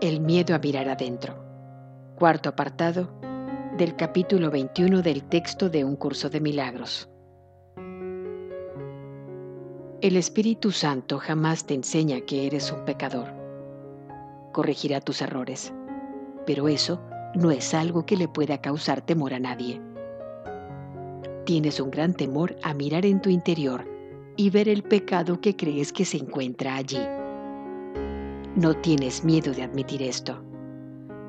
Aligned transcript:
El 0.00 0.22
miedo 0.22 0.54
a 0.54 0.58
mirar 0.58 0.88
adentro. 0.88 1.34
Cuarto 2.16 2.48
apartado 2.48 3.10
del 3.76 3.96
capítulo 3.96 4.50
21 4.50 5.02
del 5.02 5.24
texto 5.24 5.68
de 5.68 5.84
Un 5.84 5.94
curso 5.94 6.30
de 6.30 6.40
milagros. 6.40 7.06
El 10.00 10.16
Espíritu 10.16 10.70
Santo 10.70 11.18
jamás 11.18 11.66
te 11.66 11.74
enseña 11.74 12.22
que 12.22 12.46
eres 12.46 12.72
un 12.72 12.86
pecador. 12.86 13.28
Corregirá 14.54 15.02
tus 15.02 15.20
errores, 15.20 15.70
pero 16.46 16.68
eso 16.68 17.02
no 17.34 17.50
es 17.50 17.74
algo 17.74 18.06
que 18.06 18.16
le 18.16 18.26
pueda 18.26 18.62
causar 18.62 19.02
temor 19.02 19.34
a 19.34 19.38
nadie. 19.38 19.82
Tienes 21.44 21.78
un 21.78 21.90
gran 21.90 22.14
temor 22.14 22.56
a 22.62 22.72
mirar 22.72 23.04
en 23.04 23.20
tu 23.20 23.28
interior 23.28 23.86
y 24.38 24.48
ver 24.48 24.70
el 24.70 24.82
pecado 24.82 25.42
que 25.42 25.56
crees 25.56 25.92
que 25.92 26.06
se 26.06 26.16
encuentra 26.16 26.76
allí. 26.76 27.19
No 28.56 28.74
tienes 28.74 29.22
miedo 29.24 29.52
de 29.52 29.62
admitir 29.62 30.02
esto. 30.02 30.42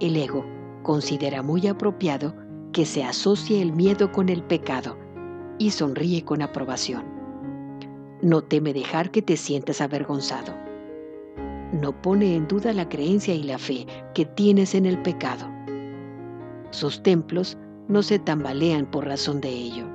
El 0.00 0.16
ego 0.16 0.44
considera 0.82 1.42
muy 1.42 1.66
apropiado 1.66 2.34
que 2.72 2.84
se 2.84 3.04
asocie 3.04 3.62
el 3.62 3.72
miedo 3.72 4.12
con 4.12 4.28
el 4.28 4.42
pecado 4.42 4.98
y 5.58 5.70
sonríe 5.70 6.26
con 6.26 6.42
aprobación. 6.42 7.04
No 8.20 8.42
teme 8.42 8.74
dejar 8.74 9.10
que 9.10 9.22
te 9.22 9.38
sientas 9.38 9.80
avergonzado. 9.80 10.52
No 11.72 12.00
pone 12.02 12.36
en 12.36 12.46
duda 12.48 12.74
la 12.74 12.86
creencia 12.86 13.34
y 13.34 13.44
la 13.44 13.56
fe 13.56 13.86
que 14.14 14.26
tienes 14.26 14.74
en 14.74 14.84
el 14.84 15.00
pecado. 15.00 15.46
Sus 16.70 17.02
templos 17.02 17.56
no 17.88 18.02
se 18.02 18.18
tambalean 18.18 18.84
por 18.90 19.06
razón 19.06 19.40
de 19.40 19.48
ello. 19.48 19.86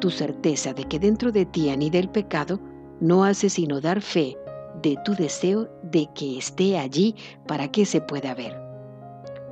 Tu 0.00 0.08
certeza 0.08 0.72
de 0.72 0.84
que 0.84 0.98
dentro 0.98 1.30
de 1.30 1.44
ti 1.44 1.68
anida 1.68 1.98
el 1.98 2.08
pecado 2.08 2.58
no 3.00 3.24
hace 3.24 3.50
sino 3.50 3.82
dar 3.82 4.00
fe 4.00 4.38
de 4.82 4.96
tu 5.04 5.14
deseo 5.14 5.68
de 5.82 6.08
que 6.14 6.38
esté 6.38 6.78
allí 6.78 7.14
para 7.46 7.70
que 7.70 7.86
se 7.86 8.00
pueda 8.00 8.34
ver. 8.34 8.56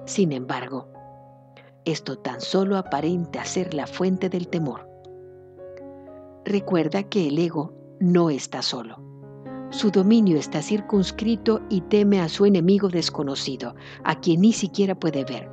Sin 0.06 0.32
embargo, 0.32 0.88
esto 1.84 2.18
tan 2.18 2.40
solo 2.40 2.76
aparenta 2.76 3.44
ser 3.44 3.74
la 3.74 3.86
fuente 3.86 4.28
del 4.28 4.48
temor. 4.48 4.88
Recuerda 6.44 7.02
que 7.02 7.28
el 7.28 7.38
ego 7.38 7.72
no 8.00 8.30
está 8.30 8.62
solo. 8.62 9.02
Su 9.70 9.90
dominio 9.90 10.38
está 10.38 10.62
circunscrito 10.62 11.60
y 11.68 11.82
teme 11.82 12.20
a 12.20 12.28
su 12.28 12.46
enemigo 12.46 12.88
desconocido, 12.88 13.74
a 14.02 14.18
quien 14.18 14.40
ni 14.40 14.52
siquiera 14.52 14.94
puede 14.94 15.24
ver. 15.24 15.50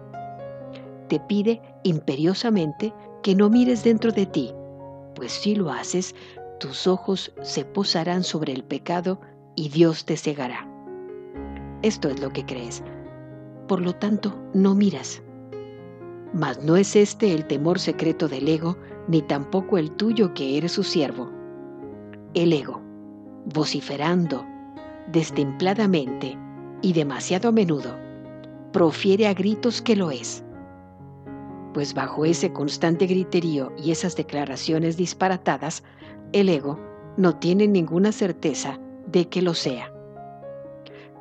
Te 1.09 1.19
pide 1.19 1.61
imperiosamente 1.83 2.93
que 3.21 3.35
no 3.35 3.49
mires 3.49 3.83
dentro 3.83 4.11
de 4.11 4.25
ti, 4.25 4.53
pues 5.15 5.33
si 5.33 5.55
lo 5.55 5.69
haces, 5.69 6.15
tus 6.59 6.87
ojos 6.87 7.33
se 7.41 7.65
posarán 7.65 8.23
sobre 8.23 8.53
el 8.53 8.63
pecado 8.63 9.19
y 9.55 9.69
Dios 9.69 10.05
te 10.05 10.17
cegará. 10.17 10.67
Esto 11.81 12.09
es 12.09 12.19
lo 12.19 12.31
que 12.31 12.45
crees. 12.45 12.83
Por 13.67 13.81
lo 13.81 13.93
tanto, 13.93 14.37
no 14.53 14.75
miras. 14.75 15.21
Mas 16.33 16.63
no 16.63 16.75
es 16.75 16.95
este 16.95 17.33
el 17.33 17.45
temor 17.45 17.79
secreto 17.79 18.27
del 18.27 18.47
ego, 18.47 18.77
ni 19.07 19.21
tampoco 19.21 19.77
el 19.77 19.91
tuyo 19.91 20.33
que 20.33 20.57
eres 20.57 20.73
su 20.73 20.83
siervo. 20.83 21.31
El 22.33 22.51
ego, 22.51 22.81
vociferando, 23.45 24.45
destempladamente 25.11 26.37
y 26.81 26.93
demasiado 26.93 27.49
a 27.49 27.51
menudo, 27.51 27.97
profiere 28.73 29.27
a 29.27 29.33
gritos 29.33 29.81
que 29.81 29.95
lo 29.95 30.11
es. 30.11 30.43
Pues 31.73 31.93
bajo 31.93 32.25
ese 32.25 32.51
constante 32.51 33.05
griterío 33.05 33.71
y 33.77 33.91
esas 33.91 34.15
declaraciones 34.15 34.97
disparatadas, 34.97 35.83
el 36.33 36.49
ego 36.49 36.79
no 37.17 37.37
tiene 37.37 37.67
ninguna 37.67 38.11
certeza 38.11 38.79
de 39.15 39.29
que 39.29 39.41
lo 39.41 39.53
sea. 39.53 39.93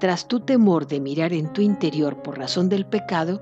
Tras 0.00 0.26
tu 0.26 0.40
temor 0.40 0.88
de 0.88 0.98
mirar 0.98 1.32
en 1.32 1.52
tu 1.52 1.62
interior 1.62 2.22
por 2.22 2.36
razón 2.36 2.68
del 2.68 2.86
pecado, 2.86 3.40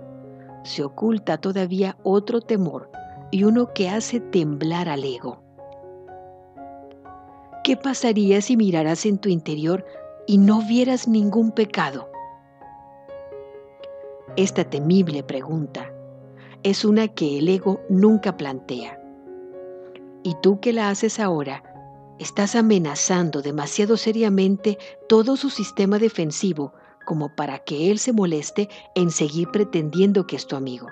se 0.62 0.84
oculta 0.84 1.38
todavía 1.38 1.96
otro 2.02 2.42
temor 2.42 2.90
y 3.30 3.44
uno 3.44 3.72
que 3.72 3.88
hace 3.88 4.20
temblar 4.20 4.90
al 4.90 5.04
ego. 5.04 5.42
¿Qué 7.64 7.78
pasaría 7.78 8.42
si 8.42 8.58
miraras 8.58 9.06
en 9.06 9.16
tu 9.16 9.30
interior 9.30 9.86
y 10.26 10.36
no 10.36 10.60
vieras 10.60 11.08
ningún 11.08 11.52
pecado? 11.52 12.10
Esta 14.36 14.64
temible 14.64 15.22
pregunta 15.22 15.90
es 16.62 16.84
una 16.84 17.08
que 17.08 17.38
el 17.38 17.48
ego 17.48 17.80
nunca 17.88 18.36
plantea. 18.36 19.00
Y 20.22 20.34
tú 20.42 20.60
que 20.60 20.74
la 20.74 20.90
haces 20.90 21.18
ahora, 21.18 21.71
estás 22.18 22.54
amenazando 22.54 23.42
demasiado 23.42 23.96
seriamente 23.96 24.78
todo 25.08 25.36
su 25.36 25.50
sistema 25.50 25.98
defensivo 25.98 26.72
como 27.04 27.34
para 27.34 27.58
que 27.60 27.90
él 27.90 27.98
se 27.98 28.12
moleste 28.12 28.68
en 28.94 29.10
seguir 29.10 29.48
pretendiendo 29.50 30.26
que 30.26 30.36
es 30.36 30.46
tu 30.46 30.56
amigo. 30.56 30.88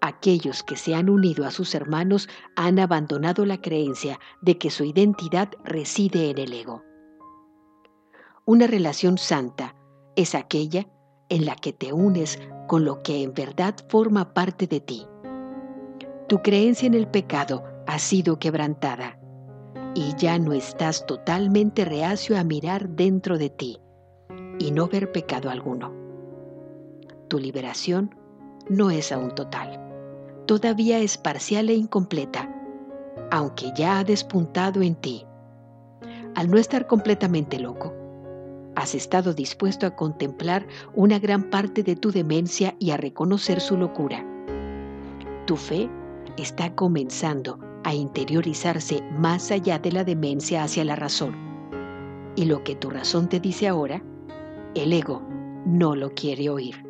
Aquellos 0.00 0.62
que 0.62 0.76
se 0.76 0.94
han 0.94 1.10
unido 1.10 1.46
a 1.46 1.50
sus 1.50 1.74
hermanos 1.74 2.28
han 2.56 2.78
abandonado 2.78 3.44
la 3.44 3.60
creencia 3.60 4.18
de 4.40 4.56
que 4.56 4.70
su 4.70 4.84
identidad 4.84 5.50
reside 5.62 6.30
en 6.30 6.38
el 6.38 6.52
ego. 6.54 6.82
Una 8.46 8.66
relación 8.66 9.18
santa 9.18 9.76
es 10.16 10.34
aquella 10.34 10.88
en 11.28 11.44
la 11.44 11.54
que 11.54 11.72
te 11.72 11.92
unes 11.92 12.40
con 12.66 12.84
lo 12.84 13.02
que 13.02 13.22
en 13.22 13.34
verdad 13.34 13.74
forma 13.88 14.32
parte 14.32 14.66
de 14.66 14.80
ti. 14.80 15.06
Tu 16.28 16.40
creencia 16.42 16.86
en 16.86 16.94
el 16.94 17.06
pecado 17.06 17.62
ha 17.86 17.98
sido 17.98 18.38
quebrantada 18.38 19.19
y 19.94 20.14
ya 20.16 20.38
no 20.38 20.52
estás 20.52 21.06
totalmente 21.06 21.84
reacio 21.84 22.38
a 22.38 22.44
mirar 22.44 22.90
dentro 22.90 23.38
de 23.38 23.50
ti 23.50 23.80
y 24.58 24.70
no 24.70 24.86
ver 24.86 25.10
pecado 25.10 25.50
alguno. 25.50 25.92
Tu 27.28 27.38
liberación 27.38 28.14
no 28.68 28.90
es 28.90 29.10
aún 29.12 29.34
total, 29.34 29.80
todavía 30.46 30.98
es 30.98 31.18
parcial 31.18 31.70
e 31.70 31.74
incompleta, 31.74 32.48
aunque 33.30 33.72
ya 33.74 33.98
ha 33.98 34.04
despuntado 34.04 34.82
en 34.82 34.94
ti. 34.94 35.24
Al 36.34 36.50
no 36.50 36.58
estar 36.58 36.86
completamente 36.86 37.58
loco, 37.58 37.92
has 38.76 38.94
estado 38.94 39.34
dispuesto 39.34 39.86
a 39.86 39.96
contemplar 39.96 40.66
una 40.94 41.18
gran 41.18 41.50
parte 41.50 41.82
de 41.82 41.96
tu 41.96 42.12
demencia 42.12 42.76
y 42.78 42.92
a 42.92 42.96
reconocer 42.96 43.60
su 43.60 43.76
locura. 43.76 44.24
Tu 45.46 45.56
fe 45.56 45.90
está 46.36 46.74
comenzando 46.74 47.69
a 47.84 47.94
interiorizarse 47.94 49.02
más 49.18 49.50
allá 49.50 49.78
de 49.78 49.92
la 49.92 50.04
demencia 50.04 50.62
hacia 50.62 50.84
la 50.84 50.96
razón. 50.96 51.34
Y 52.36 52.44
lo 52.44 52.62
que 52.62 52.76
tu 52.76 52.90
razón 52.90 53.28
te 53.28 53.40
dice 53.40 53.68
ahora 53.68 54.02
el 54.74 54.92
ego 54.92 55.22
no 55.64 55.96
lo 55.96 56.14
quiere 56.14 56.48
oír. 56.48 56.84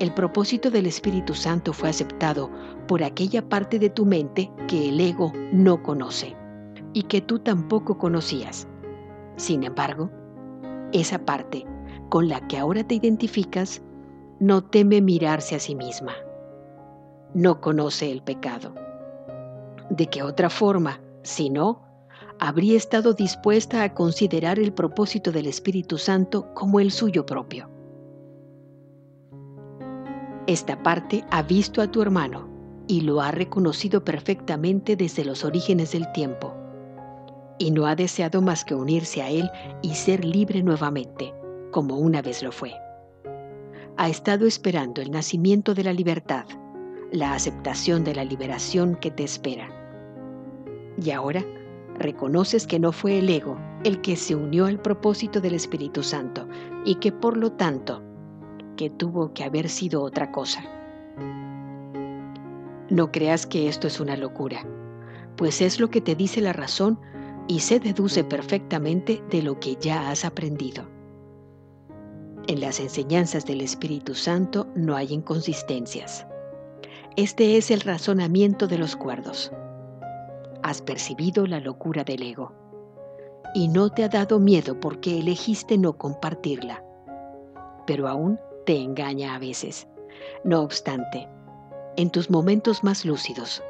El 0.00 0.12
propósito 0.14 0.70
del 0.70 0.86
Espíritu 0.86 1.34
Santo 1.34 1.72
fue 1.72 1.90
aceptado 1.90 2.50
por 2.88 3.04
aquella 3.04 3.48
parte 3.48 3.78
de 3.78 3.90
tu 3.90 4.06
mente 4.06 4.50
que 4.66 4.88
el 4.88 4.98
ego 4.98 5.32
no 5.52 5.82
conoce 5.82 6.34
y 6.92 7.02
que 7.02 7.20
tú 7.20 7.38
tampoco 7.38 7.98
conocías. 7.98 8.66
Sin 9.36 9.62
embargo, 9.62 10.10
esa 10.92 11.18
parte 11.24 11.66
con 12.08 12.28
la 12.28 12.46
que 12.48 12.58
ahora 12.58 12.82
te 12.82 12.94
identificas 12.94 13.82
no 14.40 14.64
teme 14.64 15.00
mirarse 15.02 15.54
a 15.54 15.60
sí 15.60 15.74
misma. 15.74 16.14
No 17.34 17.60
conoce 17.60 18.10
el 18.10 18.22
pecado. 18.22 18.74
¿De 19.90 20.06
qué 20.06 20.22
otra 20.22 20.48
forma, 20.48 21.00
si 21.22 21.50
no, 21.50 21.90
habría 22.40 22.76
estado 22.76 23.12
dispuesta 23.12 23.82
a 23.82 23.92
considerar 23.92 24.58
el 24.58 24.72
propósito 24.72 25.30
del 25.30 25.46
Espíritu 25.46 25.98
Santo 25.98 26.54
como 26.54 26.80
el 26.80 26.90
suyo 26.90 27.26
propio. 27.26 27.68
Esta 30.46 30.82
parte 30.82 31.22
ha 31.30 31.42
visto 31.42 31.82
a 31.82 31.90
tu 31.90 32.00
hermano 32.00 32.48
y 32.88 33.02
lo 33.02 33.20
ha 33.20 33.30
reconocido 33.30 34.02
perfectamente 34.04 34.96
desde 34.96 35.24
los 35.24 35.44
orígenes 35.44 35.92
del 35.92 36.10
tiempo, 36.12 36.54
y 37.58 37.70
no 37.70 37.86
ha 37.86 37.94
deseado 37.94 38.40
más 38.40 38.64
que 38.64 38.74
unirse 38.74 39.22
a 39.22 39.28
él 39.28 39.48
y 39.82 39.94
ser 39.94 40.24
libre 40.24 40.62
nuevamente, 40.62 41.34
como 41.70 41.98
una 41.98 42.22
vez 42.22 42.42
lo 42.42 42.52
fue. 42.52 42.72
Ha 43.98 44.08
estado 44.08 44.46
esperando 44.46 45.02
el 45.02 45.10
nacimiento 45.10 45.74
de 45.74 45.84
la 45.84 45.92
libertad, 45.92 46.46
la 47.12 47.34
aceptación 47.34 48.02
de 48.02 48.14
la 48.14 48.24
liberación 48.24 48.96
que 48.96 49.10
te 49.10 49.24
espera. 49.24 49.79
Y 51.02 51.10
ahora, 51.10 51.44
reconoces 51.98 52.66
que 52.66 52.78
no 52.78 52.92
fue 52.92 53.18
el 53.18 53.28
ego 53.28 53.58
el 53.84 54.00
que 54.02 54.16
se 54.16 54.34
unió 54.34 54.66
al 54.66 54.78
propósito 54.78 55.40
del 55.40 55.54
Espíritu 55.54 56.02
Santo 56.02 56.46
y 56.84 56.96
que 56.96 57.12
por 57.12 57.36
lo 57.36 57.52
tanto 57.52 58.02
que 58.76 58.90
tuvo 58.90 59.32
que 59.32 59.44
haber 59.44 59.68
sido 59.68 60.02
otra 60.02 60.30
cosa. 60.30 60.62
No 62.90 63.10
creas 63.10 63.46
que 63.46 63.68
esto 63.68 63.86
es 63.86 64.00
una 64.00 64.16
locura, 64.16 64.66
pues 65.36 65.60
es 65.60 65.80
lo 65.80 65.88
que 65.90 66.00
te 66.00 66.14
dice 66.14 66.40
la 66.40 66.52
razón 66.52 66.98
y 67.48 67.60
se 67.60 67.80
deduce 67.80 68.24
perfectamente 68.24 69.22
de 69.30 69.42
lo 69.42 69.58
que 69.60 69.76
ya 69.76 70.10
has 70.10 70.24
aprendido. 70.24 70.84
En 72.48 72.60
las 72.60 72.80
enseñanzas 72.80 73.46
del 73.46 73.60
Espíritu 73.60 74.14
Santo 74.14 74.66
no 74.74 74.96
hay 74.96 75.12
inconsistencias. 75.12 76.26
Este 77.16 77.56
es 77.56 77.70
el 77.70 77.80
razonamiento 77.80 78.66
de 78.66 78.78
los 78.78 78.96
cuerdos 78.96 79.52
has 80.62 80.82
percibido 80.82 81.46
la 81.46 81.60
locura 81.60 82.04
del 82.04 82.22
ego 82.22 82.52
y 83.54 83.68
no 83.68 83.90
te 83.90 84.04
ha 84.04 84.08
dado 84.08 84.38
miedo 84.38 84.78
porque 84.78 85.18
elegiste 85.18 85.78
no 85.78 85.96
compartirla. 85.96 86.84
pero 87.86 88.06
aún 88.06 88.38
te 88.66 88.76
engaña 88.76 89.34
a 89.34 89.38
veces. 89.40 89.88
No 90.44 90.60
obstante, 90.60 91.28
en 91.96 92.10
tus 92.10 92.30
momentos 92.30 92.84
más 92.84 93.04
lúcidos, 93.04 93.62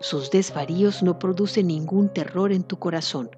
sus 0.00 0.30
desvaríos 0.30 1.02
no 1.02 1.18
producen 1.18 1.66
ningún 1.66 2.08
terror 2.08 2.52
en 2.52 2.62
tu 2.62 2.78
corazón, 2.78 3.30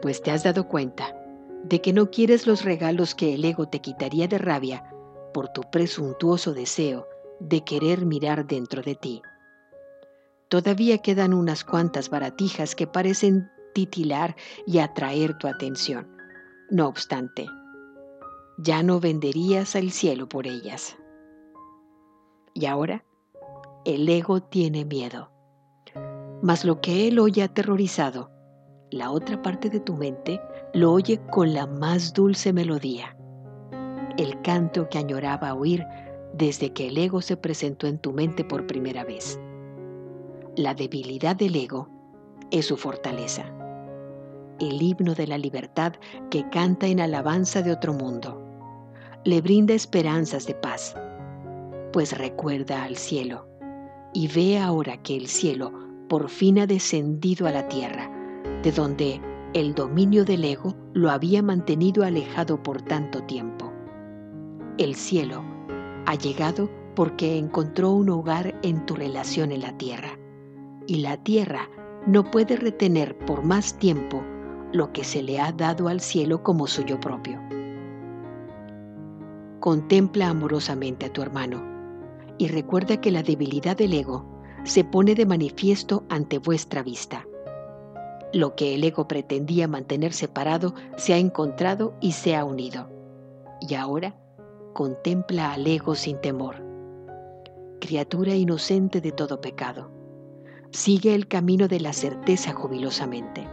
pues 0.00 0.20
te 0.20 0.32
has 0.32 0.42
dado 0.42 0.66
cuenta 0.66 1.16
de 1.62 1.80
que 1.80 1.92
no 1.92 2.10
quieres 2.10 2.48
los 2.48 2.64
regalos 2.64 3.14
que 3.14 3.34
el 3.34 3.44
ego 3.44 3.68
te 3.68 3.78
quitaría 3.78 4.26
de 4.26 4.38
rabia 4.38 4.82
por 5.32 5.48
tu 5.50 5.62
presuntuoso 5.70 6.54
deseo 6.54 7.06
de 7.38 7.62
querer 7.62 8.04
mirar 8.04 8.46
dentro 8.46 8.82
de 8.82 8.96
ti. 8.96 9.22
Todavía 10.52 10.98
quedan 10.98 11.32
unas 11.32 11.64
cuantas 11.64 12.10
baratijas 12.10 12.74
que 12.74 12.86
parecen 12.86 13.50
titilar 13.72 14.36
y 14.66 14.80
atraer 14.80 15.38
tu 15.38 15.48
atención. 15.48 16.06
No 16.68 16.88
obstante, 16.88 17.46
ya 18.58 18.82
no 18.82 19.00
venderías 19.00 19.74
al 19.76 19.90
cielo 19.90 20.28
por 20.28 20.46
ellas. 20.46 20.98
Y 22.52 22.66
ahora, 22.66 23.02
el 23.86 24.06
ego 24.06 24.42
tiene 24.42 24.84
miedo. 24.84 25.30
Mas 26.42 26.66
lo 26.66 26.82
que 26.82 27.08
él 27.08 27.18
oye 27.18 27.42
aterrorizado, 27.42 28.30
la 28.90 29.10
otra 29.10 29.40
parte 29.40 29.70
de 29.70 29.80
tu 29.80 29.96
mente 29.96 30.38
lo 30.74 30.92
oye 30.92 31.18
con 31.30 31.54
la 31.54 31.66
más 31.66 32.12
dulce 32.12 32.52
melodía. 32.52 33.16
El 34.18 34.38
canto 34.42 34.90
que 34.90 34.98
añoraba 34.98 35.54
oír 35.54 35.82
desde 36.34 36.74
que 36.74 36.88
el 36.88 36.98
ego 36.98 37.22
se 37.22 37.38
presentó 37.38 37.86
en 37.86 37.98
tu 37.98 38.12
mente 38.12 38.44
por 38.44 38.66
primera 38.66 39.02
vez. 39.02 39.40
La 40.56 40.74
debilidad 40.74 41.34
del 41.34 41.56
ego 41.56 41.88
es 42.50 42.66
su 42.66 42.76
fortaleza. 42.76 43.46
El 44.60 44.82
himno 44.82 45.14
de 45.14 45.26
la 45.26 45.38
libertad 45.38 45.94
que 46.30 46.46
canta 46.50 46.88
en 46.88 47.00
alabanza 47.00 47.62
de 47.62 47.72
otro 47.72 47.94
mundo. 47.94 48.38
Le 49.24 49.40
brinda 49.40 49.72
esperanzas 49.72 50.46
de 50.46 50.54
paz, 50.54 50.94
pues 51.90 52.18
recuerda 52.18 52.84
al 52.84 52.96
cielo 52.96 53.48
y 54.12 54.28
ve 54.28 54.58
ahora 54.58 55.02
que 55.02 55.16
el 55.16 55.26
cielo 55.26 55.72
por 56.10 56.28
fin 56.28 56.58
ha 56.58 56.66
descendido 56.66 57.46
a 57.46 57.50
la 57.50 57.66
tierra, 57.68 58.10
de 58.62 58.72
donde 58.72 59.22
el 59.54 59.74
dominio 59.74 60.26
del 60.26 60.44
ego 60.44 60.76
lo 60.92 61.10
había 61.10 61.42
mantenido 61.42 62.04
alejado 62.04 62.62
por 62.62 62.82
tanto 62.82 63.22
tiempo. 63.22 63.72
El 64.76 64.96
cielo 64.96 65.42
ha 66.04 66.14
llegado 66.14 66.68
porque 66.94 67.38
encontró 67.38 67.92
un 67.92 68.10
hogar 68.10 68.60
en 68.62 68.84
tu 68.84 68.94
relación 68.94 69.50
en 69.50 69.62
la 69.62 69.78
tierra 69.78 70.18
y 70.86 70.96
la 70.96 71.16
tierra 71.16 71.68
no 72.06 72.30
puede 72.30 72.56
retener 72.56 73.16
por 73.18 73.44
más 73.44 73.78
tiempo 73.78 74.22
lo 74.72 74.92
que 74.92 75.04
se 75.04 75.22
le 75.22 75.40
ha 75.40 75.52
dado 75.52 75.88
al 75.88 76.00
cielo 76.00 76.42
como 76.42 76.66
suyo 76.66 76.98
propio. 76.98 77.40
Contempla 79.60 80.28
amorosamente 80.28 81.06
a 81.06 81.12
tu 81.12 81.22
hermano 81.22 81.62
y 82.38 82.48
recuerda 82.48 83.00
que 83.00 83.12
la 83.12 83.22
debilidad 83.22 83.76
del 83.76 83.94
ego 83.94 84.26
se 84.64 84.82
pone 84.82 85.14
de 85.14 85.26
manifiesto 85.26 86.04
ante 86.08 86.38
vuestra 86.38 86.82
vista. 86.82 87.26
Lo 88.32 88.56
que 88.56 88.74
el 88.74 88.82
ego 88.82 89.06
pretendía 89.06 89.68
mantener 89.68 90.12
separado 90.12 90.74
se 90.96 91.14
ha 91.14 91.18
encontrado 91.18 91.94
y 92.00 92.12
se 92.12 92.34
ha 92.34 92.44
unido. 92.44 92.88
Y 93.60 93.74
ahora 93.74 94.16
contempla 94.72 95.52
al 95.52 95.66
ego 95.66 95.94
sin 95.94 96.20
temor, 96.20 96.56
criatura 97.80 98.34
inocente 98.34 99.00
de 99.00 99.12
todo 99.12 99.40
pecado 99.40 100.01
Sigue 100.72 101.14
el 101.14 101.28
camino 101.28 101.68
de 101.68 101.80
la 101.80 101.92
certeza 101.92 102.54
jubilosamente. 102.54 103.46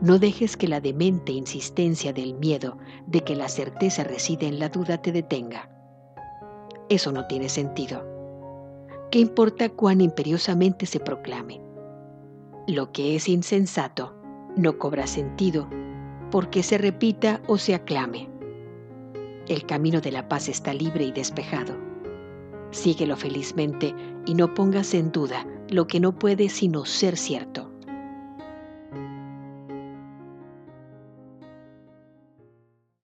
No 0.00 0.20
dejes 0.20 0.56
que 0.56 0.68
la 0.68 0.80
demente 0.80 1.32
insistencia 1.32 2.12
del 2.12 2.34
miedo 2.34 2.78
de 3.08 3.22
que 3.22 3.34
la 3.34 3.48
certeza 3.48 4.04
reside 4.04 4.46
en 4.46 4.60
la 4.60 4.68
duda 4.68 5.02
te 5.02 5.10
detenga. 5.10 5.68
Eso 6.88 7.10
no 7.10 7.26
tiene 7.26 7.48
sentido. 7.48 8.06
¿Qué 9.10 9.18
importa 9.18 9.70
cuán 9.70 10.00
imperiosamente 10.00 10.86
se 10.86 11.00
proclame? 11.00 11.60
Lo 12.68 12.92
que 12.92 13.16
es 13.16 13.28
insensato 13.28 14.14
no 14.56 14.78
cobra 14.78 15.08
sentido 15.08 15.68
porque 16.30 16.62
se 16.62 16.78
repita 16.78 17.42
o 17.48 17.58
se 17.58 17.74
aclame. 17.74 18.30
El 19.48 19.66
camino 19.66 20.00
de 20.00 20.12
la 20.12 20.28
paz 20.28 20.48
está 20.48 20.72
libre 20.74 21.06
y 21.06 21.10
despejado. 21.10 21.74
Síguelo 22.70 23.16
felizmente 23.16 23.92
y 24.26 24.34
no 24.34 24.54
pongas 24.54 24.94
en 24.94 25.10
duda 25.10 25.44
lo 25.70 25.86
que 25.86 26.00
no 26.00 26.18
puede 26.18 26.48
sino 26.48 26.84
ser 26.84 27.16
cierto. 27.16 27.69